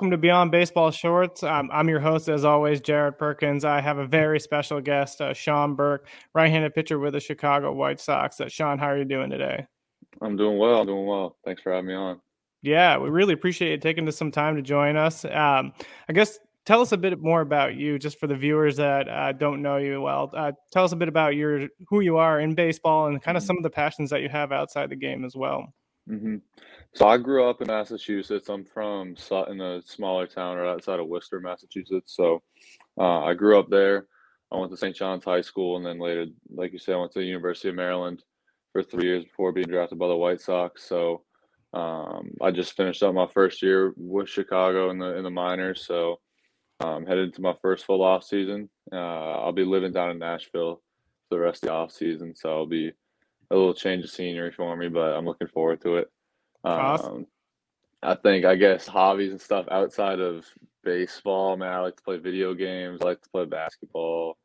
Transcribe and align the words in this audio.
Welcome 0.00 0.12
to 0.12 0.16
Beyond 0.16 0.50
Baseball 0.50 0.90
Shorts. 0.90 1.42
Um, 1.42 1.68
I'm 1.70 1.86
your 1.86 2.00
host, 2.00 2.30
as 2.30 2.42
always, 2.42 2.80
Jared 2.80 3.18
Perkins. 3.18 3.66
I 3.66 3.82
have 3.82 3.98
a 3.98 4.06
very 4.06 4.40
special 4.40 4.80
guest, 4.80 5.20
uh, 5.20 5.34
Sean 5.34 5.74
Burke, 5.74 6.08
right-handed 6.34 6.74
pitcher 6.74 6.98
with 6.98 7.12
the 7.12 7.20
Chicago 7.20 7.70
White 7.74 8.00
Sox. 8.00 8.40
Uh, 8.40 8.48
Sean, 8.48 8.78
how 8.78 8.86
are 8.86 8.96
you 8.96 9.04
doing 9.04 9.28
today? 9.28 9.66
I'm 10.22 10.38
doing 10.38 10.56
well. 10.56 10.80
I'm 10.80 10.86
doing 10.86 11.04
well. 11.04 11.36
Thanks 11.44 11.60
for 11.60 11.70
having 11.70 11.88
me 11.88 11.92
on. 11.92 12.18
Yeah, 12.62 12.96
we 12.96 13.10
really 13.10 13.34
appreciate 13.34 13.72
you 13.72 13.76
taking 13.76 14.10
some 14.10 14.30
time 14.30 14.56
to 14.56 14.62
join 14.62 14.96
us. 14.96 15.26
Um, 15.26 15.74
I 16.08 16.14
guess 16.14 16.38
tell 16.64 16.80
us 16.80 16.92
a 16.92 16.96
bit 16.96 17.20
more 17.20 17.42
about 17.42 17.74
you, 17.74 17.98
just 17.98 18.18
for 18.18 18.26
the 18.26 18.34
viewers 18.34 18.78
that 18.78 19.06
uh, 19.06 19.32
don't 19.32 19.60
know 19.60 19.76
you 19.76 20.00
well. 20.00 20.30
Uh, 20.34 20.52
tell 20.72 20.84
us 20.84 20.92
a 20.92 20.96
bit 20.96 21.08
about 21.08 21.36
your 21.36 21.68
who 21.90 22.00
you 22.00 22.16
are 22.16 22.40
in 22.40 22.54
baseball 22.54 23.08
and 23.08 23.20
kind 23.20 23.36
of 23.36 23.42
some 23.42 23.58
of 23.58 23.62
the 23.62 23.68
passions 23.70 24.08
that 24.08 24.22
you 24.22 24.30
have 24.30 24.50
outside 24.50 24.88
the 24.88 24.96
game 24.96 25.26
as 25.26 25.36
well. 25.36 25.74
hmm 26.08 26.36
So 26.94 27.06
I 27.06 27.18
grew 27.18 27.48
up 27.48 27.60
in 27.60 27.68
Massachusetts. 27.68 28.48
I'm 28.48 28.64
from 28.64 29.16
Sutton, 29.16 29.60
a 29.60 29.80
smaller 29.82 30.26
town 30.26 30.56
right 30.56 30.72
outside 30.72 30.98
of 30.98 31.06
Worcester, 31.06 31.40
Massachusetts. 31.40 32.14
So 32.16 32.42
uh, 32.98 33.20
I 33.20 33.34
grew 33.34 33.58
up 33.58 33.70
there. 33.70 34.06
I 34.52 34.58
went 34.58 34.72
to 34.72 34.76
St. 34.76 34.96
John's 34.96 35.24
High 35.24 35.42
School, 35.42 35.76
and 35.76 35.86
then 35.86 36.00
later, 36.00 36.26
like 36.52 36.72
you 36.72 36.78
said, 36.78 36.96
I 36.96 36.98
went 36.98 37.12
to 37.12 37.20
the 37.20 37.26
University 37.26 37.68
of 37.68 37.76
Maryland 37.76 38.24
for 38.72 38.82
three 38.82 39.04
years 39.04 39.24
before 39.24 39.52
being 39.52 39.68
drafted 39.68 39.98
by 39.98 40.08
the 40.08 40.16
White 40.16 40.40
Sox. 40.40 40.82
So 40.82 41.22
um, 41.72 42.32
I 42.42 42.50
just 42.50 42.76
finished 42.76 43.02
up 43.04 43.14
my 43.14 43.28
first 43.28 43.62
year 43.62 43.94
with 43.96 44.28
Chicago 44.28 44.90
in 44.90 44.98
the 44.98 45.16
in 45.16 45.22
the 45.22 45.30
minors. 45.30 45.86
So 45.86 46.18
um, 46.80 47.06
headed 47.06 47.26
into 47.26 47.42
my 47.42 47.54
first 47.62 47.84
full 47.84 48.02
off 48.02 48.24
season. 48.24 48.68
Uh, 48.92 48.96
I'll 48.96 49.52
be 49.52 49.64
living 49.64 49.92
down 49.92 50.10
in 50.10 50.18
Nashville 50.18 50.82
for 51.28 51.36
the 51.36 51.38
rest 51.38 51.62
of 51.62 51.68
the 51.68 51.74
off 51.74 51.92
season. 51.92 52.34
So 52.34 52.50
I'll 52.50 52.66
be 52.66 52.90
a 53.50 53.56
little 53.56 53.74
change 53.74 54.02
of 54.02 54.10
scenery 54.10 54.50
for 54.50 54.76
me, 54.76 54.88
but 54.88 55.14
I'm 55.16 55.26
looking 55.26 55.48
forward 55.48 55.80
to 55.82 55.98
it. 55.98 56.10
Awesome. 56.64 57.12
Um, 57.12 57.26
I 58.02 58.14
think 58.14 58.44
I 58.44 58.54
guess 58.56 58.86
hobbies 58.86 59.30
and 59.30 59.40
stuff 59.40 59.66
outside 59.70 60.20
of 60.20 60.46
baseball. 60.84 61.56
Man, 61.56 61.72
I 61.72 61.80
like 61.80 61.96
to 61.96 62.02
play 62.02 62.18
video 62.18 62.54
games. 62.54 63.00
I 63.02 63.06
like 63.06 63.22
to 63.22 63.28
play 63.30 63.44
basketball. 63.44 64.38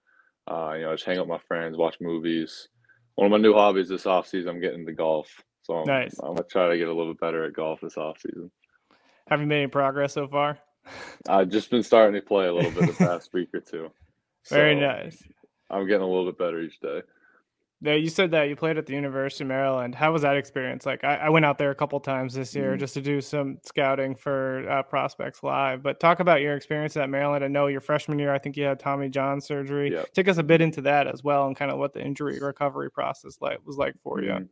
Uh, 0.49 0.73
you 0.75 0.81
know, 0.81 0.93
just 0.93 1.05
hang 1.05 1.17
out 1.17 1.27
with 1.27 1.39
my 1.41 1.45
friends, 1.47 1.77
watch 1.77 1.97
movies. 2.01 2.67
One 3.15 3.25
of 3.25 3.31
my 3.31 3.37
new 3.37 3.53
hobbies 3.53 3.89
this 3.89 4.05
off 4.05 4.27
season, 4.27 4.49
I'm 4.49 4.61
getting 4.61 4.81
into 4.81 4.93
golf. 4.93 5.41
So 5.63 5.75
I'm, 5.77 5.87
Nice. 5.87 6.15
I'm 6.19 6.35
gonna 6.35 6.43
try 6.43 6.69
to 6.69 6.77
get 6.77 6.87
a 6.87 6.93
little 6.93 7.13
bit 7.13 7.19
better 7.21 7.45
at 7.45 7.53
golf 7.53 7.79
this 7.81 7.97
off 7.97 8.19
season. 8.19 8.51
Have 9.27 9.39
you 9.39 9.47
made 9.47 9.63
any 9.63 9.67
progress 9.67 10.13
so 10.13 10.27
far? 10.27 10.59
I've 11.27 11.49
just 11.49 11.71
been 11.71 11.81
starting 11.81 12.19
to 12.19 12.25
play 12.25 12.45
a 12.45 12.53
little 12.53 12.71
bit 12.71 12.87
the 12.87 12.93
past 13.05 13.29
week 13.33 13.49
or 13.53 13.61
two. 13.61 13.89
Very 14.49 14.75
nice. 14.75 15.23
I'm 15.71 15.87
getting 15.87 16.03
a 16.03 16.07
little 16.07 16.25
bit 16.25 16.37
better 16.37 16.61
each 16.61 16.79
day. 16.79 17.01
Yeah, 17.81 17.93
you 17.93 18.09
said 18.09 18.31
that 18.31 18.43
you 18.47 18.55
played 18.55 18.77
at 18.77 18.85
the 18.85 18.93
University 18.93 19.43
of 19.43 19.49
Maryland. 19.49 19.95
How 19.95 20.11
was 20.13 20.21
that 20.21 20.37
experience? 20.37 20.85
Like, 20.85 21.03
I, 21.03 21.15
I 21.17 21.29
went 21.29 21.45
out 21.45 21.57
there 21.57 21.71
a 21.71 21.75
couple 21.75 21.99
times 21.99 22.33
this 22.33 22.55
year 22.55 22.75
Mhm. 22.75 22.79
just 22.79 22.93
to 22.95 23.01
do 23.01 23.19
some 23.19 23.57
scouting 23.63 24.15
for 24.15 24.67
uh, 24.69 24.81
Prospects 24.83 25.43
Live. 25.43 25.83
But 25.83 25.99
talk 25.99 26.21
about 26.21 26.41
your 26.41 26.55
experience 26.55 26.95
at 26.95 27.09
Maryland. 27.09 27.43
I 27.43 27.47
know 27.49 27.67
your 27.67 27.81
freshman 27.81 28.17
year, 28.17 28.33
I 28.33 28.39
think 28.39 28.55
you 28.55 28.63
had 28.63 28.79
Tommy 28.79 29.09
John 29.09 29.41
surgery. 29.41 29.91
Yep. 29.91 30.13
Take 30.13 30.27
us 30.29 30.37
a 30.37 30.43
bit 30.43 30.61
into 30.61 30.81
that 30.83 31.07
as 31.07 31.21
well, 31.23 31.47
and 31.47 31.55
kind 31.55 31.69
of 31.69 31.77
what 31.77 31.93
the 31.93 32.01
injury 32.01 32.39
recovery 32.39 32.89
process 32.89 33.37
like 33.41 33.59
was 33.65 33.77
like 33.77 33.95
for 34.01 34.21
you. 34.21 34.29
Mhm. 34.31 34.49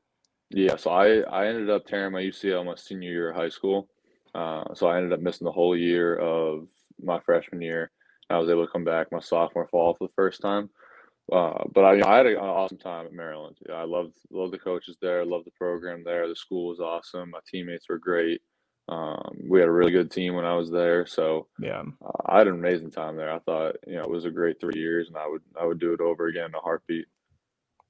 Yeah, 0.49 0.75
so 0.75 0.91
I 0.91 1.21
I 1.21 1.47
ended 1.47 1.69
up 1.69 1.85
tearing 1.87 2.11
my 2.11 2.19
UCL 2.21 2.63
my 2.65 2.75
senior 2.75 3.09
year 3.09 3.29
of 3.29 3.37
high 3.37 3.49
school. 3.49 3.89
Uh, 4.35 4.73
so 4.75 4.87
I 4.87 4.97
ended 4.97 5.13
up 5.13 5.21
missing 5.21 5.45
the 5.45 5.51
whole 5.51 5.75
year 5.77 6.17
of 6.17 6.67
my 7.01 7.19
freshman 7.21 7.61
year. 7.61 7.89
I 8.29 8.37
was 8.37 8.49
able 8.49 8.65
to 8.65 8.71
come 8.71 8.83
back 8.83 9.11
my 9.11 9.19
sophomore 9.19 9.67
fall 9.67 9.93
for 9.95 10.07
the 10.07 10.13
first 10.13 10.41
time. 10.41 10.69
Uh, 11.31 11.63
but 11.73 11.83
I, 11.85 12.01
I 12.05 12.17
had 12.17 12.25
an 12.27 12.37
awesome 12.37 12.77
time 12.77 13.05
at 13.05 13.13
Maryland. 13.13 13.55
Yeah, 13.67 13.75
I 13.75 13.85
loved 13.85 14.13
loved 14.29 14.51
the 14.53 14.59
coaches 14.59 14.97
there, 15.01 15.25
loved 15.25 15.45
the 15.45 15.51
program 15.51 16.03
there. 16.03 16.27
The 16.27 16.35
school 16.35 16.67
was 16.67 16.79
awesome. 16.79 17.31
My 17.31 17.39
teammates 17.49 17.87
were 17.89 17.97
great. 17.97 18.41
Um, 18.89 19.37
we 19.49 19.59
had 19.61 19.69
a 19.69 19.71
really 19.71 19.93
good 19.93 20.11
team 20.11 20.35
when 20.35 20.43
I 20.43 20.55
was 20.55 20.69
there, 20.69 21.05
so 21.05 21.47
Yeah. 21.59 21.83
uh, 22.05 22.11
I 22.25 22.39
had 22.39 22.47
an 22.47 22.55
amazing 22.55 22.91
time 22.91 23.15
there. 23.15 23.31
I 23.31 23.39
thought 23.39 23.75
you 23.87 23.95
know 23.95 24.01
it 24.03 24.09
was 24.09 24.25
a 24.25 24.29
great 24.31 24.59
three 24.59 24.77
years, 24.79 25.07
and 25.07 25.15
I 25.17 25.25
would 25.27 25.41
I 25.59 25.65
would 25.65 25.79
do 25.79 25.93
it 25.93 26.01
over 26.01 26.27
again 26.27 26.47
in 26.47 26.55
a 26.55 26.59
heartbeat. 26.59 27.05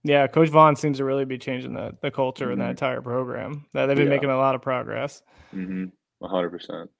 Yeah, 0.03 0.27
Coach 0.27 0.49
Vaughn 0.49 0.75
seems 0.75 0.97
to 0.97 1.05
really 1.05 1.25
be 1.25 1.37
changing 1.37 1.73
the, 1.73 1.95
the 2.01 2.11
culture 2.11 2.51
in 2.51 2.59
that 2.59 2.65
Mhm. 2.67 2.71
entire 2.71 3.01
program. 3.01 3.65
That 3.73 3.87
they've 3.87 3.95
been 3.97 4.05
Yeah. 4.07 4.13
making 4.13 4.29
a 4.29 4.37
lot 4.37 4.53
of 4.53 4.61
progress. 4.61 5.23
Mm-hmm. 5.55 5.85
One 6.19 6.29
hundred 6.31 6.51
percent. 6.51 6.91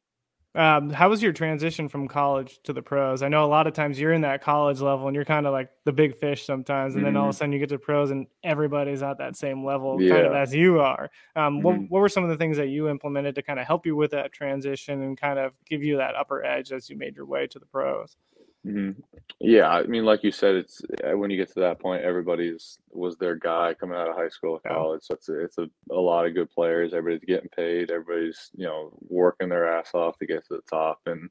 Um, 0.56 0.92
how 0.92 1.10
was 1.10 1.24
your 1.24 1.34
transition 1.34 1.90
from 1.90 2.08
college 2.08 2.60
to 2.64 2.74
the 2.74 2.84
pros? 2.84 3.24
I 3.24 3.28
know 3.28 3.44
a 3.44 3.48
lot 3.48 3.66
of 3.66 3.74
times 3.74 4.00
you're 4.00 4.14
in 4.14 4.22
that 4.22 4.44
college 4.44 4.82
level 4.82 5.08
and 5.08 5.16
you're 5.16 5.26
kind 5.26 5.48
of 5.48 5.52
like 5.52 5.72
the 5.86 5.92
big 5.92 6.16
fish 6.16 6.46
sometimes, 6.46 6.96
and 6.96 7.04
then 7.04 7.16
all 7.16 7.26
of 7.30 7.32
a 7.32 7.34
Mhm. 7.34 7.38
sudden 7.38 7.52
you 7.54 7.58
get 7.60 7.70
to 7.70 7.80
pros 7.80 8.12
and 8.12 8.28
everybody's 8.44 9.02
at 9.02 9.18
that 9.18 9.36
same 9.36 9.66
level, 9.66 10.04
kind 10.04 10.28
of 10.28 10.34
as 10.34 10.54
you 10.54 10.80
are. 10.80 11.10
Um, 11.36 11.64
what, 11.64 11.78
Mhm. 11.78 11.88
what 11.88 12.00
were 12.02 12.10
some 12.10 12.24
of 12.24 12.30
the 12.30 12.38
things 12.38 12.58
that 12.58 12.68
you 12.68 12.88
implemented 12.88 13.34
to 13.36 13.42
kind 13.42 13.60
of 13.60 13.66
help 13.66 13.86
you 13.88 13.96
with 13.96 14.12
that 14.12 14.32
transition 14.32 15.02
and 15.02 15.18
kind 15.20 15.40
of 15.40 15.54
give 15.66 15.82
you 15.84 15.98
that 15.98 16.14
upper 16.16 16.44
edge 16.44 16.72
as 16.72 16.88
you 16.88 16.98
made 16.98 17.16
your 17.16 17.26
way 17.26 17.48
to 17.48 17.58
the 17.58 17.66
pros? 17.66 18.16
Hmm 18.64 18.92
Yeah, 19.40 19.70
I 19.70 19.84
mean, 19.84 20.06
like 20.06 20.24
you 20.24 20.32
said, 20.32 20.56
it's 20.56 20.82
uh, 21.04 21.18
when 21.18 21.30
you 21.32 21.38
get 21.38 21.54
to 21.54 21.62
that 21.62 21.80
point, 21.80 22.04
everybody's 22.04 22.80
was 22.92 23.18
their 23.18 23.36
guy 23.36 23.74
coming 23.74 23.98
out 23.98 24.10
of 24.10 24.16
high 24.16 24.30
school 24.30 24.60
or 24.64 24.70
college. 24.72 25.02
So 25.04 25.16
it's 25.16 25.30
a, 25.30 25.40
it's 25.44 25.58
a, 25.58 25.68
a 25.92 26.00
lot 26.00 26.26
of 26.26 26.34
good 26.34 26.50
players. 26.52 26.94
Everybody's 26.94 27.28
getting 27.28 27.50
paid. 27.50 27.92
Everybody's 27.92 28.52
you 28.56 28.66
know 28.66 28.92
working 29.10 29.50
their 29.50 29.68
ass 29.68 29.92
off 29.94 30.18
to 30.20 30.26
get 30.26 30.48
to 30.48 30.56
the 30.56 30.62
top. 30.70 31.00
And 31.06 31.30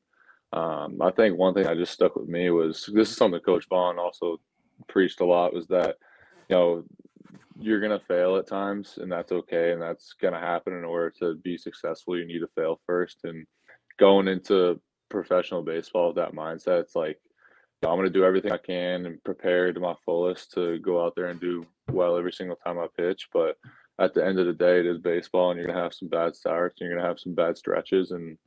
um, 0.53 1.01
I 1.01 1.11
think 1.13 1.39
one 1.39 1.55
thing 1.55 1.65
that 1.65 1.79
just 1.79 1.93
stuck 1.95 2.17
with 2.17 2.29
me 2.29 2.51
was 2.51 2.91
this 2.93 3.11
is 3.11 3.17
something 3.17 3.41
Coach 3.41 3.67
Vaughn 3.69 3.99
also 3.99 4.39
preached 4.89 5.21
a 5.21 5.25
lot 5.27 5.55
was 5.55 5.67
that 5.69 5.97
you 6.49 6.57
know 6.57 6.85
you're 7.59 7.81
gonna 7.81 8.01
fail 8.09 8.37
at 8.37 8.47
times, 8.49 8.99
and 9.01 9.11
that's 9.11 9.33
okay, 9.33 9.73
and 9.73 9.81
that's 9.81 10.15
gonna 10.21 10.41
happen. 10.41 10.75
In 10.75 10.85
order 10.85 11.11
to 11.21 11.37
be 11.37 11.57
successful, 11.57 12.19
you 12.19 12.27
need 12.27 12.41
to 12.41 12.49
fail 12.57 12.81
first. 12.87 13.19
And 13.25 13.47
going 13.99 14.29
into 14.29 14.81
professional 15.13 15.63
baseball 15.63 16.09
with 16.09 16.17
that 16.17 16.35
mindset, 16.35 16.81
it's 16.81 16.97
like 16.97 17.21
I'm 17.85 17.97
going 17.97 18.05
to 18.05 18.11
do 18.11 18.25
everything 18.25 18.53
I 18.53 18.59
can 18.59 19.07
and 19.07 19.23
prepare 19.25 19.73
to 19.73 19.81
my 19.81 19.95
fullest 20.05 20.53
to 20.53 20.79
go 20.79 21.05
out 21.05 21.15
there 21.17 21.27
and 21.27 21.41
do 21.41 21.67
well 21.91 22.17
every 22.17 22.33
single 22.33 22.57
time 22.57 22.79
I 22.79 22.87
pitch. 22.97 23.29
But 23.33 23.57
at 23.99 24.15
the 24.15 24.25
end 24.25 24.39
of 24.39 24.47
the 24.47 24.53
day, 24.53 24.81
it 24.81 24.87
is 24.87 24.99
baseball, 24.99 25.51
and 25.51 25.59
you're 25.59 25.67
going 25.67 25.77
to 25.77 25.83
have 25.83 25.95
some 25.95 26.09
bad 26.09 26.35
starts, 26.35 26.81
and 26.81 26.89
you're 26.89 26.97
going 26.97 27.05
to 27.05 27.09
have 27.09 27.21
some 27.21 27.35
bad 27.35 27.57
stretches, 27.57 28.11
and 28.13 28.39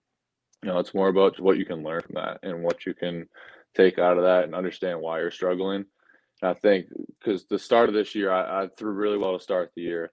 you 0.63 0.69
know 0.69 0.79
it's 0.79 0.93
more 0.93 1.09
about 1.09 1.39
what 1.39 1.57
you 1.57 1.65
can 1.65 1.83
learn 1.83 2.01
from 2.01 2.15
that 2.15 2.39
and 2.43 2.63
what 2.63 2.85
you 2.85 2.93
can 2.93 3.27
take 3.75 3.99
out 3.99 4.17
of 4.17 4.23
that 4.23 4.45
and 4.45 4.55
understand 4.55 4.99
why 4.99 5.19
you're 5.19 5.31
struggling. 5.31 5.85
And 6.41 6.51
I 6.51 6.53
think 6.53 6.87
because 7.19 7.45
the 7.45 7.59
start 7.59 7.89
of 7.89 7.95
this 7.95 8.15
year, 8.15 8.31
I, 8.31 8.63
I 8.63 8.67
threw 8.77 8.91
really 8.91 9.17
well 9.17 9.37
to 9.37 9.43
start 9.43 9.71
the 9.75 9.81
year. 9.81 10.11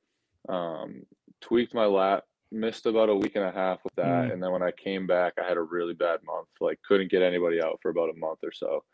Um, 0.49 1.03
tweaked 1.41 1.75
my 1.75 1.87
lat, 1.87 2.25
missed 2.53 2.87
about 2.87 3.09
a 3.09 3.15
week 3.15 3.35
and 3.37 3.45
a 3.45 3.51
half 3.51 3.83
with 3.83 3.95
that, 3.97 4.29
Mm. 4.29 4.33
and 4.35 4.43
then 4.43 4.53
when 4.53 4.63
I 4.63 4.71
came 4.73 5.07
back, 5.07 5.35
I 5.39 5.45
had 5.49 5.57
a 5.57 5.63
really 5.63 5.95
bad 5.95 6.23
month. 6.25 6.49
Like 6.61 6.81
couldn't 6.83 7.11
get 7.11 7.23
anybody 7.23 7.63
out 7.63 7.81
for 7.83 7.91
about 7.91 8.11
a 8.11 8.19
month 8.19 8.41
or 8.45 8.53
so. 8.53 8.85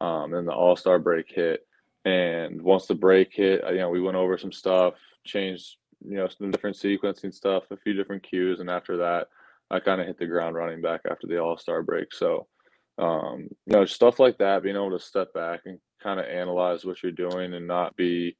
Um, 0.00 0.34
and 0.34 0.46
the 0.46 0.52
All 0.52 0.76
Star 0.76 0.98
break 0.98 1.30
hit, 1.30 1.66
and 2.04 2.60
once 2.62 2.86
the 2.86 2.94
break 2.94 3.32
hit, 3.32 3.64
uh, 3.64 3.70
you 3.70 3.78
know, 3.78 3.90
we 3.90 4.00
went 4.00 4.16
over 4.16 4.36
some 4.38 4.52
stuff, 4.52 4.94
changed 5.24 5.78
you 6.04 6.16
know, 6.16 6.28
some 6.28 6.50
different 6.50 6.76
sequencing 6.76 7.32
stuff, 7.32 7.64
a 7.70 7.76
few 7.78 7.94
different 7.94 8.22
cues, 8.22 8.60
and 8.60 8.68
after 8.70 8.98
that, 8.98 9.28
I 9.70 9.80
kind 9.80 10.00
of 10.00 10.06
hit 10.06 10.18
the 10.18 10.26
ground 10.26 10.54
running 10.54 10.82
back 10.82 11.00
after 11.10 11.26
the 11.26 11.38
All 11.38 11.56
Star 11.56 11.82
break. 11.82 12.12
So, 12.12 12.46
um, 12.98 13.48
you 13.66 13.72
know, 13.72 13.86
stuff 13.86 14.20
like 14.20 14.36
that, 14.38 14.62
being 14.62 14.76
able 14.76 14.90
to 14.90 15.00
step 15.00 15.32
back 15.32 15.62
and 15.64 15.80
kind 16.02 16.20
of 16.20 16.26
analyze 16.26 16.84
what 16.84 17.02
you're 17.02 17.12
doing 17.12 17.54
and 17.54 17.66
not 17.66 17.96
be, 17.96 18.36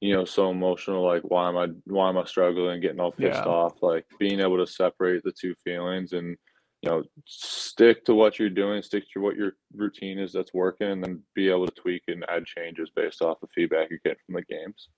you 0.00 0.14
know, 0.14 0.24
so 0.24 0.50
emotional. 0.50 1.02
Like, 1.04 1.22
why 1.22 1.48
am 1.48 1.56
I, 1.56 1.68
why 1.84 2.08
am 2.08 2.18
I 2.18 2.24
struggling, 2.24 2.80
getting 2.80 3.00
all 3.00 3.12
pissed 3.12 3.44
Yeah. 3.44 3.50
off? 3.50 3.82
Like, 3.82 4.04
being 4.18 4.40
able 4.40 4.58
to 4.58 4.66
separate 4.70 5.22
the 5.22 5.32
two 5.32 5.54
feelings 5.64 6.12
and, 6.12 6.36
you 6.82 6.90
know, 6.90 7.02
stick 7.24 8.04
to 8.04 8.14
what 8.14 8.38
you're 8.38 8.50
doing, 8.50 8.82
stick 8.82 9.04
to 9.14 9.20
what 9.20 9.36
your 9.36 9.52
routine 9.74 10.18
is 10.18 10.32
that's 10.32 10.52
working, 10.52 10.88
and 10.88 11.02
then 11.04 11.22
be 11.34 11.48
able 11.48 11.66
to 11.66 11.74
tweak 11.74 12.02
and 12.08 12.24
add 12.28 12.44
changes 12.44 12.90
based 12.94 13.22
off 13.22 13.40
the 13.40 13.46
feedback 13.48 13.90
you 13.90 13.98
get 14.04 14.18
from 14.26 14.34
the 14.34 14.42
games. 14.42 14.88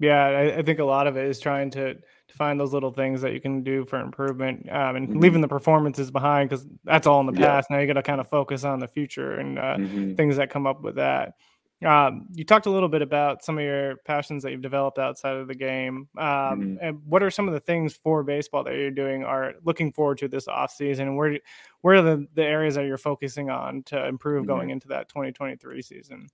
Yeah, 0.00 0.24
I, 0.26 0.58
I 0.58 0.62
think 0.62 0.80
a 0.80 0.84
lot 0.84 1.06
of 1.06 1.16
it 1.16 1.24
is 1.24 1.38
trying 1.38 1.70
to, 1.70 1.94
to 1.94 2.34
find 2.34 2.58
those 2.58 2.72
little 2.72 2.90
things 2.92 3.22
that 3.22 3.32
you 3.32 3.40
can 3.40 3.62
do 3.62 3.84
for 3.84 4.00
improvement 4.00 4.68
um, 4.70 4.96
and 4.96 5.08
Mhm. 5.08 5.22
leaving 5.22 5.40
the 5.40 5.48
performances 5.48 6.10
behind 6.10 6.50
because 6.50 6.66
that's 6.82 7.06
all 7.06 7.20
in 7.20 7.26
the 7.26 7.40
Yeah. 7.40 7.46
past. 7.46 7.70
Now 7.70 7.78
you 7.78 7.86
got 7.86 7.92
to 7.94 8.02
kind 8.02 8.20
of 8.20 8.28
focus 8.28 8.64
on 8.64 8.80
the 8.80 8.88
future 8.88 9.38
and 9.38 9.56
uh, 9.58 9.76
Mhm. 9.78 10.16
things 10.16 10.36
that 10.36 10.50
come 10.50 10.66
up 10.66 10.82
with 10.82 10.96
that. 10.96 11.34
Um, 11.84 12.26
you 12.34 12.44
talked 12.44 12.66
a 12.66 12.70
little 12.70 12.88
bit 12.88 13.02
about 13.02 13.44
some 13.44 13.58
of 13.58 13.64
your 13.64 13.96
passions 14.04 14.42
that 14.42 14.50
you've 14.52 14.62
developed 14.62 14.98
outside 14.98 15.36
of 15.36 15.48
the 15.48 15.54
game. 15.54 16.08
Um, 16.16 16.24
Mhm. 16.26 16.78
And 16.80 17.02
what 17.06 17.22
are 17.22 17.30
some 17.30 17.46
of 17.48 17.54
the 17.54 17.60
things 17.60 17.94
for 17.94 18.22
baseball 18.22 18.64
that 18.64 18.74
you're 18.74 18.90
doing 18.90 19.24
are 19.24 19.54
looking 19.64 19.92
forward 19.92 20.18
to 20.18 20.28
this 20.28 20.48
off 20.48 20.70
season? 20.72 21.08
And 21.08 21.16
where 21.16 21.30
do- 21.34 21.40
where 21.82 21.96
are 21.96 22.02
the, 22.02 22.26
the 22.34 22.44
areas 22.44 22.74
that 22.76 22.86
you're 22.86 22.96
focusing 22.98 23.50
on 23.50 23.82
to 23.84 24.06
improve 24.06 24.46
going 24.46 24.68
Mhm. 24.68 24.72
into 24.72 24.88
that 24.88 25.08
2023 25.08 25.82
season? 25.82 26.26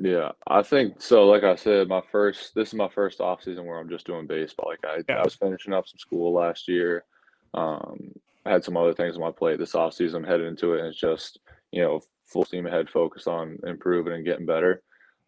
Yeah, 0.00 0.32
I 0.46 0.62
think 0.62 1.00
so. 1.00 1.26
Like 1.26 1.44
I 1.44 1.54
said, 1.54 1.88
my 1.88 2.02
first 2.12 2.54
this 2.54 2.68
is 2.68 2.74
my 2.74 2.88
first 2.88 3.20
off 3.20 3.42
season 3.42 3.64
where 3.64 3.78
I'm 3.78 3.88
just 3.88 4.06
doing 4.06 4.26
baseball. 4.26 4.68
Like 4.68 4.84
I, 4.84 5.02
Yeah. 5.08 5.20
I 5.20 5.24
was 5.24 5.34
finishing 5.34 5.72
up 5.72 5.86
some 5.88 5.98
school 5.98 6.32
last 6.32 6.68
year. 6.68 7.04
Um, 7.54 8.12
I 8.44 8.50
had 8.52 8.64
some 8.64 8.76
other 8.76 8.92
things 8.94 9.14
on 9.16 9.20
my 9.22 9.30
plate 9.32 9.58
this 9.58 9.74
off 9.74 9.94
season. 9.94 10.24
I'm 10.24 10.28
headed 10.30 10.46
into 10.46 10.74
it, 10.74 10.78
and 10.80 10.88
it's 10.88 10.98
just 10.98 11.38
you 11.72 11.82
know 11.82 12.00
full 12.26 12.44
steam 12.44 12.66
ahead, 12.66 12.90
focus 12.90 13.26
on 13.26 13.58
improving 13.66 14.12
and 14.12 14.24
getting 14.24 14.44
better. 14.46 14.82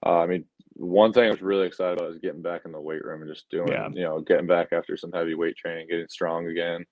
Uh, 0.05 0.21
I 0.21 0.27
mean, 0.27 0.45
one 0.75 1.13
thing 1.13 1.25
I 1.25 1.31
was 1.31 1.43
really 1.43 1.67
excited 1.67 1.99
about 1.99 2.13
is 2.13 2.19
getting 2.19 2.43
back 2.43 2.63
in 2.65 2.73
the 2.73 2.81
weight 2.81 3.05
room 3.05 3.23
and 3.23 3.31
just 3.31 3.51
doing 3.51 3.69
Yeah. 3.69 3.89
you 3.93 4.03
know 4.03 4.21
getting 4.21 4.47
back 4.47 4.73
after 4.73 4.97
some 4.97 5.13
heavy 5.13 5.35
weight 5.35 5.57
training, 5.57 5.89
getting 5.89 6.09
strong 6.09 6.47
again. 6.47 6.87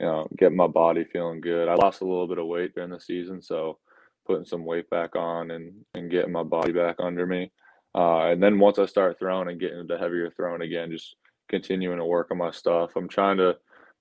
You 0.00 0.06
know, 0.06 0.26
getting 0.36 0.56
my 0.56 0.66
body 0.66 1.04
feeling 1.04 1.40
good. 1.40 1.68
I 1.68 1.74
lost 1.74 2.00
a 2.00 2.04
little 2.04 2.26
bit 2.26 2.38
of 2.38 2.46
weight 2.46 2.74
during 2.74 2.90
the 2.90 2.98
season, 3.00 3.40
so 3.40 3.78
putting 4.26 4.44
some 4.44 4.64
weight 4.64 4.88
back 4.90 5.14
on 5.14 5.50
and 5.50 5.72
and 5.94 6.10
getting 6.10 6.32
my 6.32 6.42
body 6.42 6.72
back 6.72 6.96
under 6.98 7.26
me. 7.26 7.52
Uh, 7.94 8.26
and 8.30 8.42
then 8.42 8.58
once 8.58 8.78
I 8.78 8.86
start 8.86 9.18
throwing 9.18 9.48
and 9.48 9.60
getting 9.60 9.78
into 9.78 9.96
heavier 9.98 10.30
throwing 10.30 10.62
again, 10.62 10.90
just 10.90 11.14
continuing 11.48 11.98
to 11.98 12.04
work 12.04 12.28
on 12.30 12.38
my 12.38 12.50
stuff. 12.50 12.96
I'm 12.96 13.06
trying 13.08 13.36
to, 13.36 13.48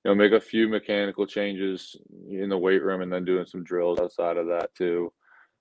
you 0.04 0.06
know, 0.06 0.16
make 0.16 0.32
a 0.32 0.40
few 0.40 0.68
mechanical 0.68 1.28
changes 1.28 1.96
in 2.28 2.50
the 2.50 2.58
weight 2.58 2.82
room 2.82 3.02
and 3.02 3.14
then 3.14 3.26
doing 3.26 3.46
some 3.46 3.64
drills 3.64 4.00
outside 4.00 4.38
of 4.38 4.48
that 4.48 4.74
too. 4.76 5.14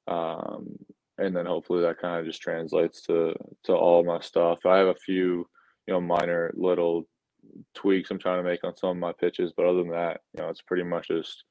Um, 0.07 0.79
and 1.23 1.37
then 1.37 1.47
hopefully 1.47 1.83
that 1.83 1.99
kind 1.99 2.21
of 2.21 2.27
just 2.27 2.43
translates 2.43 3.03
to 3.03 3.35
to 3.65 3.75
all 3.75 4.05
my 4.05 4.21
stuff. 4.21 4.67
I 4.67 4.79
have 4.79 4.89
a 4.89 4.95
few, 4.95 5.49
you 5.87 5.95
know, 5.95 6.01
minor 6.01 6.53
little 6.55 7.09
tweaks 7.75 8.11
I'm 8.11 8.19
trying 8.19 8.39
to 8.43 8.49
make 8.49 8.65
on 8.65 8.77
some 8.77 8.91
of 8.91 8.97
my 8.97 9.13
pitches, 9.13 9.53
but 9.57 9.67
other 9.67 9.79
than 9.79 9.91
that, 9.91 10.21
you 10.35 10.43
know, 10.43 10.49
it's 10.49 10.63
pretty 10.63 10.85
much 10.85 11.09
just 11.09 11.45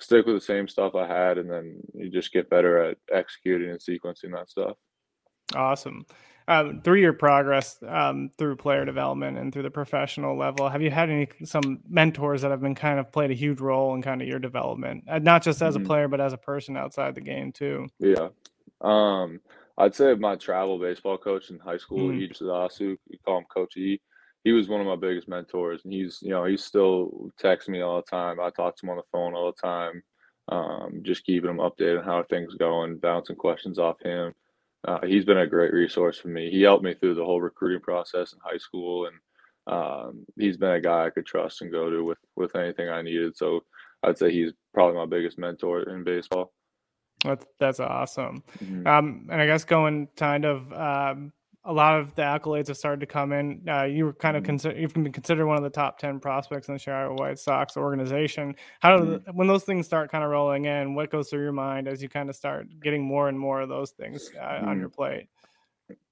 stick 0.00 0.26
with 0.26 0.36
the 0.36 0.40
same 0.40 0.68
stuff 0.68 0.94
I 0.94 1.06
had, 1.06 1.38
and 1.38 1.50
then 1.50 1.80
you 1.94 2.10
just 2.10 2.32
get 2.32 2.50
better 2.50 2.78
at 2.84 2.98
executing 3.12 3.70
and 3.70 3.80
sequencing 3.80 4.32
that 4.34 4.50
stuff. 4.50 4.76
Awesome. 5.54 6.04
Um, 6.46 6.80
through 6.82 7.00
your 7.00 7.12
progress 7.12 7.78
um, 7.86 8.30
through 8.38 8.56
player 8.56 8.84
development 8.86 9.36
and 9.38 9.52
through 9.52 9.64
the 9.64 9.70
professional 9.70 10.36
level, 10.38 10.68
have 10.68 10.80
you 10.82 10.90
had 10.90 11.10
any 11.10 11.28
some 11.44 11.80
mentors 11.88 12.42
that 12.42 12.50
have 12.50 12.60
been 12.60 12.74
kind 12.74 12.98
of 12.98 13.12
played 13.12 13.30
a 13.30 13.34
huge 13.34 13.60
role 13.60 13.94
in 13.94 14.00
kind 14.02 14.22
of 14.22 14.28
your 14.28 14.38
development, 14.38 15.04
uh, 15.08 15.18
not 15.18 15.42
just 15.42 15.60
as 15.62 15.76
a 15.76 15.80
Mhm. 15.80 15.86
player 15.86 16.08
but 16.08 16.20
as 16.20 16.32
a 16.32 16.38
person 16.38 16.76
outside 16.76 17.14
the 17.14 17.20
game 17.20 17.52
too? 17.52 17.86
Yeah. 17.98 18.28
Um, 18.80 19.40
I'd 19.76 19.94
say 19.94 20.14
my 20.14 20.36
travel 20.36 20.78
baseball 20.78 21.18
coach 21.18 21.50
in 21.50 21.58
high 21.58 21.76
school, 21.78 22.10
Mm. 22.10 22.36
Sudasu, 22.36 22.96
we 23.08 23.18
call 23.18 23.38
him 23.38 23.44
Coach 23.44 23.76
E. 23.76 24.00
He 24.44 24.52
was 24.52 24.68
one 24.68 24.80
of 24.80 24.86
my 24.86 24.96
biggest 24.96 25.28
mentors, 25.28 25.82
and 25.84 25.92
he's, 25.92 26.18
you 26.22 26.30
know, 26.30 26.44
he's 26.44 26.64
still 26.64 27.30
texts 27.38 27.68
me 27.68 27.80
all 27.80 27.96
the 27.96 28.02
time. 28.02 28.40
I 28.40 28.50
talk 28.50 28.76
to 28.76 28.86
him 28.86 28.90
on 28.90 28.96
the 28.96 29.02
phone 29.12 29.34
all 29.34 29.52
the 29.52 29.60
time, 29.60 30.02
um, 30.48 31.00
just 31.02 31.24
keeping 31.24 31.50
him 31.50 31.58
updated 31.58 31.98
on 31.98 32.04
how 32.04 32.22
things 32.24 32.54
going, 32.54 32.98
bouncing 32.98 33.36
questions 33.36 33.78
off 33.78 34.00
him. 34.02 34.32
Uh, 34.86 35.04
he's 35.04 35.24
been 35.24 35.38
a 35.38 35.46
great 35.46 35.72
resource 35.72 36.18
for 36.18 36.28
me. 36.28 36.50
He 36.50 36.62
helped 36.62 36.84
me 36.84 36.94
through 36.94 37.14
the 37.16 37.24
whole 37.24 37.40
recruiting 37.40 37.80
process 37.82 38.32
in 38.32 38.38
high 38.42 38.58
school, 38.58 39.06
and 39.06 39.16
um, 39.66 40.24
he's 40.38 40.56
been 40.56 40.70
a 40.70 40.80
guy 40.80 41.06
I 41.06 41.10
could 41.10 41.26
trust 41.26 41.60
and 41.62 41.70
go 41.72 41.90
to 41.90 42.02
with 42.04 42.18
with 42.36 42.54
anything 42.56 42.88
I 42.88 43.02
needed. 43.02 43.36
So 43.36 43.64
I'd 44.04 44.16
say 44.18 44.30
he's 44.32 44.52
probably 44.72 44.96
my 44.96 45.04
biggest 45.06 45.36
mentor 45.38 45.82
in 45.90 46.04
baseball. 46.04 46.52
That's 47.24 47.46
that's 47.58 47.80
awesome. 47.80 48.42
Mhm. 48.58 48.86
Um, 48.86 49.26
and 49.30 49.40
I 49.40 49.46
guess 49.46 49.64
going 49.64 50.08
kind 50.16 50.44
of 50.44 50.72
um, 50.72 51.32
a 51.64 51.72
lot 51.72 51.98
of 52.00 52.14
the 52.14 52.22
accolades 52.22 52.68
have 52.68 52.76
started 52.76 53.00
to 53.00 53.06
come 53.06 53.32
in. 53.32 53.68
Uh, 53.68 53.82
you 53.84 54.04
were 54.06 54.12
kind 54.12 54.36
of 54.36 54.42
Mhm. 54.42 54.46
consider 54.46 54.78
you've 54.78 54.94
been 54.94 55.12
considered 55.12 55.46
one 55.46 55.56
of 55.56 55.64
the 55.64 55.70
top 55.70 55.98
ten 55.98 56.20
prospects 56.20 56.68
in 56.68 56.74
the 56.74 56.78
Chicago 56.78 57.14
White 57.14 57.38
Sox 57.38 57.76
organization. 57.76 58.54
How 58.80 58.96
do 58.96 59.18
Mhm. 59.18 59.34
when 59.34 59.48
those 59.48 59.64
things 59.64 59.86
start 59.86 60.10
kind 60.10 60.22
of 60.24 60.30
rolling 60.30 60.66
in? 60.66 60.94
What 60.94 61.10
goes 61.10 61.28
through 61.28 61.42
your 61.42 61.52
mind 61.52 61.88
as 61.88 62.02
you 62.02 62.08
kind 62.08 62.30
of 62.30 62.36
start 62.36 62.68
getting 62.80 63.02
more 63.02 63.28
and 63.28 63.38
more 63.38 63.60
of 63.60 63.68
those 63.68 63.90
things 63.90 64.30
uh, 64.36 64.62
on 64.64 64.78
Mhm. 64.78 64.80
your 64.80 64.88
plate? 64.88 65.28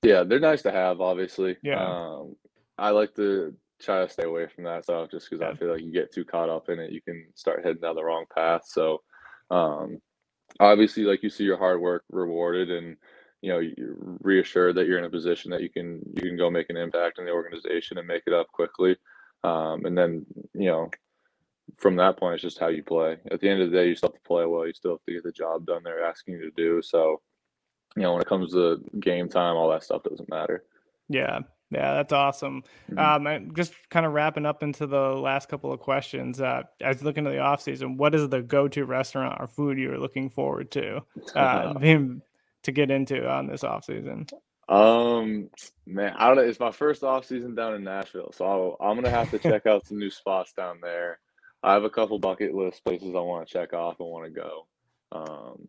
Yeah, 0.02 0.24
they're 0.24 0.40
nice 0.40 0.62
to 0.62 0.72
have, 0.72 1.00
obviously. 1.00 1.56
Yeah. 1.62 1.80
Um, 1.80 2.36
I 2.78 2.90
like 2.90 3.14
to 3.14 3.56
try 3.78 4.04
to 4.04 4.08
stay 4.08 4.24
away 4.24 4.46
from 4.48 4.64
that 4.64 4.84
stuff 4.84 5.10
just 5.10 5.30
because 5.30 5.40
Yeah. 5.40 5.50
I 5.50 5.54
feel 5.54 5.68
like 5.70 5.82
you 5.82 5.92
get 5.92 6.12
too 6.12 6.24
caught 6.24 6.48
up 6.48 6.68
in 6.68 6.78
it, 6.80 6.90
you 6.92 7.00
can 7.02 7.26
start 7.34 7.64
heading 7.64 7.80
down 7.80 7.94
the 7.94 8.04
wrong 8.04 8.24
path. 8.34 8.62
So, 8.66 9.02
um, 9.50 10.00
obviously, 10.60 11.04
like 11.04 11.22
you 11.22 11.30
see 11.30 11.44
your 11.44 11.58
hard 11.58 11.80
work 11.80 12.04
rewarded, 12.10 12.70
and 12.70 12.96
you 13.42 13.52
know 13.52 13.58
you're 13.58 13.96
reassured 13.98 14.74
that 14.76 14.86
you're 14.86 14.98
in 14.98 15.04
a 15.04 15.10
position 15.10 15.50
that 15.50 15.62
you 15.62 15.68
can 15.68 16.00
you 16.14 16.22
can 16.22 16.36
go 16.36 16.50
make 16.50 16.70
an 16.70 16.76
impact 16.76 17.18
in 17.18 17.24
the 17.24 17.30
organization 17.30 17.98
and 17.98 18.06
make 18.06 18.22
it 18.26 18.32
up 18.32 18.48
quickly. 18.52 18.96
Um, 19.44 19.84
and 19.84 19.96
then 19.96 20.26
you 20.54 20.70
know 20.70 20.90
from 21.78 21.96
that 21.96 22.16
point, 22.16 22.34
it's 22.34 22.42
just 22.42 22.58
how 22.58 22.68
you 22.68 22.82
play. 22.82 23.18
At 23.30 23.40
the 23.40 23.48
end 23.48 23.60
of 23.60 23.70
the 23.70 23.76
day, 23.76 23.88
you 23.88 23.96
still 23.96 24.10
have 24.10 24.14
to 24.14 24.28
play 24.28 24.46
well. 24.46 24.66
You 24.66 24.72
still 24.72 24.92
have 24.92 25.04
to 25.06 25.12
get 25.12 25.24
the 25.24 25.32
job 25.32 25.66
done 25.66 25.82
they're 25.82 26.04
asking 26.04 26.34
you 26.34 26.40
to 26.42 26.50
do. 26.56 26.80
So, 26.82 27.20
you 27.96 28.02
know, 28.02 28.12
when 28.12 28.22
it 28.22 28.28
comes 28.28 28.52
to 28.52 28.82
game 29.00 29.28
time, 29.28 29.56
all 29.56 29.70
that 29.70 29.82
stuff 29.82 30.02
doesn't 30.04 30.28
matter. 30.28 30.64
Yeah, 31.08 31.40
yeah, 31.70 31.94
that's 31.94 32.12
awesome. 32.12 32.62
Mhm. 32.90 33.28
Um, 33.28 33.54
just 33.54 33.74
kind 33.90 34.06
of 34.06 34.12
wrapping 34.12 34.46
up 34.46 34.62
into 34.62 34.86
the 34.86 35.14
last 35.14 35.48
couple 35.48 35.72
of 35.72 35.80
questions. 35.80 36.40
Uh, 36.40 36.62
as 36.80 37.00
you 37.00 37.04
look 37.06 37.18
into 37.18 37.30
the 37.30 37.40
off 37.40 37.62
season, 37.62 37.96
what 37.96 38.14
is 38.14 38.28
the 38.28 38.42
go-to 38.42 38.84
restaurant 38.84 39.40
or 39.40 39.46
food 39.46 39.78
you're 39.78 39.98
looking 39.98 40.30
forward 40.30 40.70
to 40.72 41.02
uh, 41.34 41.74
to 41.74 42.72
get 42.72 42.90
into 42.90 43.28
on 43.28 43.46
this 43.46 43.64
off 43.64 43.84
season? 43.84 44.26
Um, 44.68 45.48
man, 45.86 46.14
I 46.16 46.26
don't 46.26 46.36
know. 46.36 46.42
It's 46.42 46.60
my 46.60 46.72
first 46.72 47.04
off 47.04 47.24
season 47.24 47.54
down 47.54 47.74
in 47.74 47.84
Nashville, 47.84 48.32
so 48.32 48.44
I'll, 48.44 48.76
I'm 48.80 48.96
gonna 48.96 49.10
have 49.10 49.30
to 49.30 49.38
check 49.38 49.66
out 49.66 49.86
some 49.86 49.98
new 49.98 50.10
spots 50.10 50.52
down 50.52 50.78
there. 50.82 51.18
I 51.62 51.72
have 51.72 51.84
a 51.84 51.90
couple 51.90 52.18
bucket 52.18 52.54
list 52.54 52.84
places 52.84 53.14
I 53.14 53.20
want 53.20 53.46
to 53.46 53.52
check 53.52 53.72
off 53.72 53.98
and 54.00 54.08
want 54.08 54.24
to 54.24 54.40
go. 54.40 54.66
Um, 55.12 55.68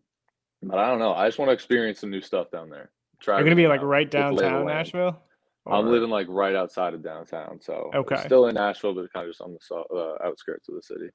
but 0.62 0.78
I 0.78 0.88
don't 0.88 0.98
know. 0.98 1.12
I 1.12 1.26
just 1.26 1.38
want 1.38 1.48
to 1.48 1.52
experience 1.52 2.00
some 2.00 2.10
new 2.10 2.20
stuff 2.20 2.50
down 2.50 2.70
there. 2.70 2.90
Try 3.20 3.36
You're 3.36 3.44
gonna 3.44 3.56
be 3.56 3.66
like 3.66 3.82
right 3.82 4.08
get 4.08 4.18
the 4.18 4.24
lay 4.26 4.30
of 4.30 4.36
the 4.36 4.42
downtown 4.42 4.66
land. 4.66 5.16
Nashville. 5.68 5.80
I'm 5.80 5.88
Or- 5.88 5.92
living 5.92 6.10
like 6.10 6.26
right 6.28 6.54
outside 6.54 6.94
of 6.94 7.02
downtown, 7.02 7.60
so 7.60 7.90
Okay. 7.94 8.16
still 8.24 8.46
in 8.48 8.54
Nashville, 8.54 8.94
but 8.94 9.12
kind 9.12 9.26
of 9.26 9.30
just 9.32 9.40
on 9.40 9.52
the 9.54 9.96
uh, 9.96 10.26
outskirts 10.26 10.68
of 10.68 10.74
the 10.74 10.82
city. 10.82 11.10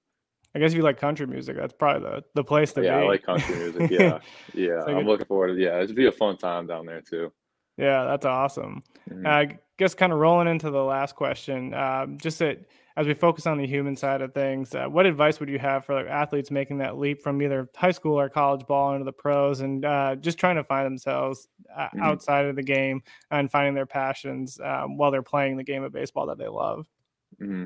I 0.55 0.59
guess 0.59 0.71
if 0.71 0.77
you 0.77 0.83
like 0.83 0.99
country 0.99 1.25
music, 1.25 1.55
that's 1.57 1.73
probably 1.73 2.07
the, 2.09 2.23
the 2.35 2.43
place 2.43 2.73
to 2.73 2.83
yeah, 2.83 2.99
be. 2.99 3.05
I 3.05 3.07
like 3.07 3.23
country 3.23 3.55
music. 3.55 3.89
Yeah, 3.91 4.19
yeah. 4.53 4.81
So 4.81 4.87
I'm 4.87 4.97
good- 4.97 5.05
looking 5.07 5.25
forward 5.25 5.47
to. 5.55 5.59
Yeah, 5.61 5.81
it'd 5.81 5.95
be 5.95 6.05
a 6.05 6.11
fun 6.11 6.37
time 6.37 6.67
down 6.67 6.85
there 6.85 7.01
too. 7.01 7.31
Yeah, 7.77 8.05
that's 8.05 8.25
awesome. 8.25 8.83
Mhm. 9.09 9.25
I 9.25 9.57
guess 9.79 9.95
kind 9.95 10.13
of 10.13 10.19
rolling 10.19 10.47
into 10.47 10.69
the 10.69 10.83
last 10.83 11.15
question, 11.15 11.73
um, 11.73 12.19
just 12.19 12.37
that 12.39 12.59
as 12.95 13.07
we 13.07 13.13
focus 13.13 13.47
on 13.47 13.57
the 13.57 13.65
human 13.65 13.95
side 13.95 14.21
of 14.21 14.33
things, 14.33 14.75
uh, 14.75 14.85
what 14.85 15.05
advice 15.05 15.39
would 15.39 15.49
you 15.49 15.59
have 15.59 15.85
for 15.85 15.95
like, 15.95 16.07
athletes 16.07 16.51
making 16.51 16.77
that 16.77 16.97
leap 16.97 17.21
from 17.21 17.41
either 17.41 17.69
high 17.75 17.91
school 17.91 18.19
or 18.19 18.29
college 18.29 18.65
ball 18.67 18.93
into 18.93 19.05
the 19.05 19.11
pros 19.13 19.61
and 19.61 19.83
uh, 19.83 20.15
just 20.15 20.37
trying 20.37 20.55
to 20.55 20.63
find 20.63 20.85
themselves 20.85 21.47
uh, 21.75 21.89
Mhm. 21.95 22.01
outside 22.03 22.45
of 22.45 22.55
the 22.55 22.63
game 22.63 23.01
and 23.31 23.49
finding 23.49 23.73
their 23.73 23.85
passions 23.87 24.59
um, 24.63 24.97
while 24.97 25.09
they're 25.11 25.23
playing 25.23 25.57
the 25.57 25.63
game 25.63 25.83
of 25.83 25.91
baseball 25.91 26.27
that 26.27 26.37
they 26.37 26.47
love? 26.47 26.87
hmm 27.39 27.63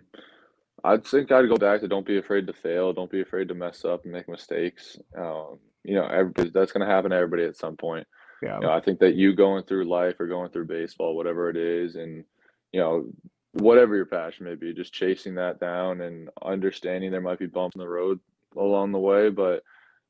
I 0.84 0.98
think 0.98 1.32
I'd 1.32 1.50
go 1.50 1.58
back 1.58 1.82
to 1.82 1.88
don't 1.88 2.06
be 2.06 2.20
afraid 2.20 2.46
to 2.48 2.54
fail, 2.54 2.94
don't 2.94 3.10
be 3.12 3.22
afraid 3.22 3.48
to 3.48 3.56
mess 3.56 3.84
up 3.84 4.04
and 4.04 4.14
make 4.14 4.30
mistakes. 4.30 4.98
Um, 5.18 5.60
you 5.84 5.96
know, 5.96 6.06
everybody, 6.06 6.52
that's 6.52 6.72
going 6.72 6.88
to 6.88 6.94
happen 6.94 7.10
to 7.10 7.18
everybody 7.18 7.44
at 7.44 7.56
some 7.58 7.76
point. 7.76 8.08
Yeah. 8.44 8.60
You 8.60 8.68
know, 8.68 8.72
I 8.72 8.80
think 8.80 9.00
that 9.00 9.16
you 9.16 9.34
going 9.36 9.64
through 9.64 9.86
life 9.86 10.20
or 10.20 10.28
going 10.28 10.52
through 10.52 10.68
baseball, 10.68 11.16
whatever 11.16 11.50
it 11.50 11.58
is, 11.58 11.96
and 11.96 12.24
you 12.72 12.80
know, 12.80 13.10
whatever 13.54 13.96
your 13.96 14.06
passion 14.06 14.46
may 14.46 14.56
be, 14.56 14.74
just 14.74 14.94
chasing 14.94 15.36
that 15.36 15.60
down 15.60 16.02
and 16.02 16.30
understanding 16.44 17.12
there 17.12 17.22
might 17.22 17.40
be 17.40 17.48
bumps 17.48 17.76
in 17.76 17.80
the 17.80 17.88
road 17.88 18.20
along 18.56 18.92
the 18.92 19.00
way, 19.00 19.30
but 19.30 19.64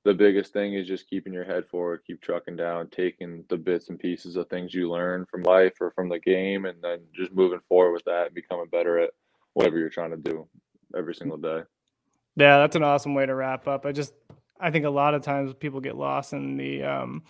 the 0.03 0.13
biggest 0.13 0.53
thing 0.53 0.73
is 0.73 0.87
just 0.87 1.09
keeping 1.09 1.33
your 1.33 1.43
head 1.43 1.67
forward, 1.67 2.01
keep 2.07 2.21
trucking 2.21 2.55
down, 2.55 2.87
taking 2.89 3.43
the 3.49 3.57
bits 3.57 3.89
and 3.89 3.99
pieces 3.99 4.37
of 4.37 4.47
things 4.47 4.73
you 4.73 4.89
learn 4.89 5.25
from 5.29 5.43
life 5.43 5.73
or 5.81 5.91
from 5.91 6.07
the 6.07 6.19
game, 6.19 6.65
and 6.65 6.81
then 6.81 6.99
just 7.13 7.33
moving 7.33 7.59
forward 7.67 7.91
with 7.91 8.05
that 8.05 8.27
and 8.27 8.35
becoming 8.35 8.67
better 8.71 8.99
at 8.99 9.09
whatever 9.53 9.77
you're 9.77 9.89
trying 9.89 10.11
to 10.11 10.17
do 10.17 10.47
every 10.95 11.13
single 11.13 11.37
day. 11.37 11.61
Yeah, 12.37 12.59
that's 12.59 12.75
an 12.75 12.83
awesome 12.83 13.15
way 13.15 13.25
to 13.25 13.35
wrap 13.35 13.67
up. 13.67 13.85
I 13.85 13.91
just 13.91 14.13
I 14.59 14.71
think 14.71 14.85
a 14.85 14.89
lot 14.89 15.13
of 15.13 15.23
times 15.23 15.53
people 15.53 15.81
get 15.81 15.97
lost 15.97 16.33
in 16.33 16.55
the 16.55 16.83
um, 16.83 17.23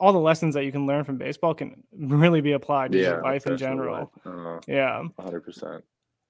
all 0.00 0.12
the 0.12 0.18
lessons 0.18 0.54
that 0.54 0.64
you 0.64 0.72
can 0.72 0.86
learn 0.86 1.04
from 1.04 1.18
baseball 1.18 1.54
can 1.54 1.82
really 1.92 2.40
be 2.40 2.52
applied 2.52 2.90
to 2.92 2.98
yeah, 2.98 3.20
life 3.20 3.46
in 3.46 3.56
general. 3.56 4.10
Uh, 4.24 4.58
yeah, 4.66 5.02
hundred 5.18 5.42
percent. 5.42 5.84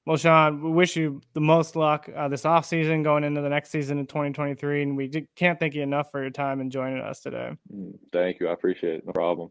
Well, 0.07 0.17
Sean, 0.17 0.63
we 0.63 0.71
wish 0.71 0.97
you 0.97 1.21
the 1.35 1.41
most 1.41 1.77
luck 1.77 2.09
uh, 2.17 2.27
this 2.27 2.45
off 2.45 2.67
season, 2.67 3.03
going 3.03 3.23
into 3.23 3.43
the 3.43 3.49
next 3.49 3.71
season 3.71 3.99
in 3.99 4.07
2023, 4.07 4.83
and 4.83 4.97
we 4.97 5.27
can't 5.37 5.61
thank 5.61 5.75
you 5.75 5.83
enough 5.83 6.11
for 6.11 6.21
your 6.21 6.31
time 6.31 6.61
and 6.61 6.73
joining 6.73 7.01
us 7.01 7.21
today. 7.21 7.53
Mm, 7.73 7.99
thank 8.13 8.41
you, 8.41 8.49
I 8.49 8.53
appreciate 8.53 8.95
it. 8.95 9.07
No 9.07 9.13
problem. 9.13 9.51